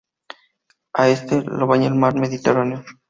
[0.93, 2.83] Al este lo baña el mar Mediterráneo.